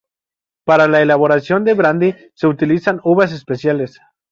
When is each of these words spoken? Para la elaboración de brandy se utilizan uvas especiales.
Para 0.65 0.87
la 0.87 0.99
elaboración 1.03 1.63
de 1.63 1.75
brandy 1.75 2.15
se 2.33 2.47
utilizan 2.47 3.01
uvas 3.03 3.31
especiales. 3.31 3.99